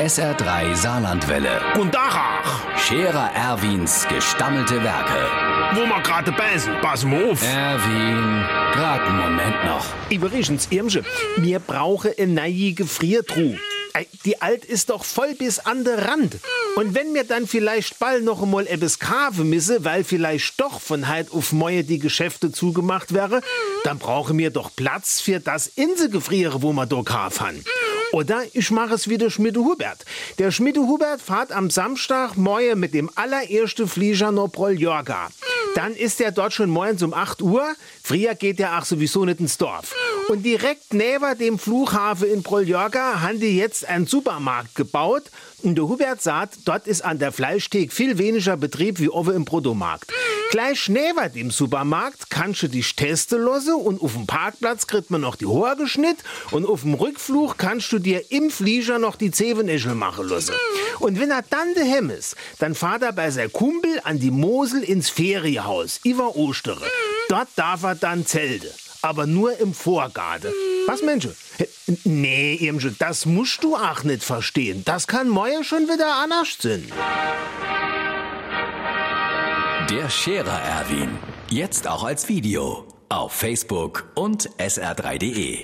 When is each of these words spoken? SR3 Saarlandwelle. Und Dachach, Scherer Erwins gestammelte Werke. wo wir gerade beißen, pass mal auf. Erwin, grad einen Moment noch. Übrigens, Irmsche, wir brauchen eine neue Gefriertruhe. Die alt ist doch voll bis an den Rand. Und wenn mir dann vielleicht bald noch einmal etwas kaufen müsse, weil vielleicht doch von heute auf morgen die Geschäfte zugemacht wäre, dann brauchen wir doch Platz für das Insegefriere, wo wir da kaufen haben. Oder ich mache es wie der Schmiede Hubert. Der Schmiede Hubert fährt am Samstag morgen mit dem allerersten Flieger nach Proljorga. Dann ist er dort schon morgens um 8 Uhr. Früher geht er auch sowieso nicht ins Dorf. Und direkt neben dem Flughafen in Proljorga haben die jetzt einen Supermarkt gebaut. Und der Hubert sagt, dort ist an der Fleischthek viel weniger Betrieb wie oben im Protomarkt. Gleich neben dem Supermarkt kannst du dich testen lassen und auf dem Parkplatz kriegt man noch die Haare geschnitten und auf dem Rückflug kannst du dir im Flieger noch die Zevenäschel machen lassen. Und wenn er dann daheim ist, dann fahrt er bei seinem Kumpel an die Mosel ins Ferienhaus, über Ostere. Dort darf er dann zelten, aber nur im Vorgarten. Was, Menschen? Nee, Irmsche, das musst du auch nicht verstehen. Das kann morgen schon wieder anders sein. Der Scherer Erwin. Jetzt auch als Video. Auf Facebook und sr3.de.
SR3 0.00 0.74
Saarlandwelle. 0.76 1.60
Und 1.78 1.94
Dachach, 1.94 2.64
Scherer 2.78 3.32
Erwins 3.34 4.08
gestammelte 4.08 4.82
Werke. 4.82 5.28
wo 5.74 5.80
wir 5.84 6.00
gerade 6.00 6.32
beißen, 6.32 6.72
pass 6.80 7.04
mal 7.04 7.30
auf. 7.30 7.42
Erwin, 7.42 8.42
grad 8.72 9.02
einen 9.02 9.18
Moment 9.18 9.64
noch. 9.66 9.84
Übrigens, 10.08 10.68
Irmsche, 10.70 11.04
wir 11.36 11.58
brauchen 11.58 12.12
eine 12.16 12.32
neue 12.32 12.72
Gefriertruhe. 12.72 13.58
Die 14.24 14.40
alt 14.40 14.64
ist 14.64 14.88
doch 14.88 15.04
voll 15.04 15.34
bis 15.34 15.58
an 15.58 15.84
den 15.84 15.98
Rand. 15.98 16.38
Und 16.76 16.94
wenn 16.94 17.12
mir 17.12 17.24
dann 17.24 17.46
vielleicht 17.46 17.98
bald 17.98 18.24
noch 18.24 18.42
einmal 18.42 18.66
etwas 18.68 19.00
kaufen 19.00 19.50
müsse, 19.50 19.84
weil 19.84 20.02
vielleicht 20.04 20.58
doch 20.58 20.80
von 20.80 21.14
heute 21.14 21.30
auf 21.34 21.52
morgen 21.52 21.86
die 21.86 21.98
Geschäfte 21.98 22.50
zugemacht 22.50 23.12
wäre, 23.12 23.42
dann 23.84 23.98
brauchen 23.98 24.38
wir 24.38 24.48
doch 24.48 24.70
Platz 24.74 25.20
für 25.20 25.40
das 25.40 25.66
Insegefriere, 25.66 26.62
wo 26.62 26.72
wir 26.72 26.86
da 26.86 27.02
kaufen 27.02 27.40
haben. 27.46 27.64
Oder 28.12 28.42
ich 28.52 28.70
mache 28.70 28.94
es 28.94 29.08
wie 29.08 29.18
der 29.18 29.30
Schmiede 29.30 29.60
Hubert. 29.60 30.04
Der 30.38 30.50
Schmiede 30.50 30.80
Hubert 30.80 31.22
fährt 31.22 31.52
am 31.52 31.70
Samstag 31.70 32.36
morgen 32.36 32.80
mit 32.80 32.92
dem 32.94 33.10
allerersten 33.14 33.86
Flieger 33.86 34.32
nach 34.32 34.50
Proljorga. 34.50 35.28
Dann 35.74 35.94
ist 35.94 36.20
er 36.20 36.32
dort 36.32 36.52
schon 36.52 36.70
morgens 36.70 37.02
um 37.02 37.14
8 37.14 37.42
Uhr. 37.42 37.74
Früher 38.02 38.34
geht 38.34 38.58
er 38.58 38.78
auch 38.78 38.84
sowieso 38.84 39.24
nicht 39.24 39.40
ins 39.40 39.56
Dorf. 39.58 39.94
Und 40.30 40.44
direkt 40.44 40.94
neben 40.94 41.38
dem 41.38 41.58
Flughafen 41.58 42.30
in 42.30 42.44
Proljorga 42.44 43.20
haben 43.20 43.40
die 43.40 43.56
jetzt 43.56 43.84
einen 43.84 44.06
Supermarkt 44.06 44.76
gebaut. 44.76 45.24
Und 45.64 45.74
der 45.74 45.88
Hubert 45.88 46.22
sagt, 46.22 46.58
dort 46.66 46.86
ist 46.86 47.04
an 47.04 47.18
der 47.18 47.32
Fleischthek 47.32 47.92
viel 47.92 48.16
weniger 48.16 48.56
Betrieb 48.56 49.00
wie 49.00 49.08
oben 49.08 49.34
im 49.34 49.44
Protomarkt. 49.44 50.12
Gleich 50.52 50.88
neben 50.88 51.32
dem 51.34 51.50
Supermarkt 51.50 52.30
kannst 52.30 52.62
du 52.62 52.68
dich 52.68 52.94
testen 52.94 53.42
lassen 53.42 53.74
und 53.74 54.00
auf 54.00 54.12
dem 54.12 54.28
Parkplatz 54.28 54.86
kriegt 54.86 55.10
man 55.10 55.20
noch 55.20 55.34
die 55.34 55.48
Haare 55.48 55.78
geschnitten 55.78 56.22
und 56.52 56.64
auf 56.64 56.82
dem 56.82 56.94
Rückflug 56.94 57.58
kannst 57.58 57.90
du 57.90 57.98
dir 57.98 58.30
im 58.30 58.52
Flieger 58.52 59.00
noch 59.00 59.16
die 59.16 59.32
Zevenäschel 59.32 59.96
machen 59.96 60.28
lassen. 60.28 60.54
Und 61.00 61.18
wenn 61.18 61.32
er 61.32 61.42
dann 61.42 61.74
daheim 61.74 62.08
ist, 62.08 62.36
dann 62.60 62.76
fahrt 62.76 63.02
er 63.02 63.12
bei 63.12 63.32
seinem 63.32 63.52
Kumpel 63.52 64.00
an 64.04 64.20
die 64.20 64.30
Mosel 64.30 64.84
ins 64.84 65.10
Ferienhaus, 65.10 65.98
über 66.04 66.36
Ostere. 66.36 66.86
Dort 67.28 67.48
darf 67.56 67.82
er 67.82 67.96
dann 67.96 68.26
zelten, 68.26 68.70
aber 69.02 69.26
nur 69.26 69.58
im 69.58 69.74
Vorgarten. 69.74 70.52
Was, 70.86 71.02
Menschen? 71.02 71.34
Nee, 72.04 72.54
Irmsche, 72.54 72.94
das 72.98 73.26
musst 73.26 73.62
du 73.64 73.76
auch 73.76 74.02
nicht 74.04 74.22
verstehen. 74.22 74.82
Das 74.84 75.06
kann 75.06 75.28
morgen 75.28 75.64
schon 75.64 75.88
wieder 75.88 76.16
anders 76.22 76.56
sein. 76.60 76.90
Der 79.90 80.08
Scherer 80.08 80.60
Erwin. 80.62 81.18
Jetzt 81.48 81.88
auch 81.88 82.04
als 82.04 82.28
Video. 82.28 82.86
Auf 83.08 83.32
Facebook 83.32 84.08
und 84.14 84.48
sr3.de. 84.58 85.58